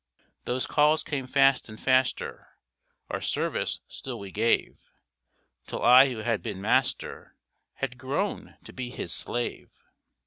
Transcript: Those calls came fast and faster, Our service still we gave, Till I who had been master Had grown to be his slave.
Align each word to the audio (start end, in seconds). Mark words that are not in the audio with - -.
Those 0.45 0.65
calls 0.65 1.03
came 1.03 1.27
fast 1.27 1.69
and 1.69 1.79
faster, 1.79 2.57
Our 3.11 3.21
service 3.21 3.81
still 3.87 4.17
we 4.17 4.31
gave, 4.31 4.79
Till 5.67 5.83
I 5.83 6.09
who 6.09 6.21
had 6.23 6.41
been 6.41 6.59
master 6.59 7.35
Had 7.73 7.99
grown 7.99 8.57
to 8.63 8.73
be 8.73 8.89
his 8.89 9.13
slave. 9.13 9.69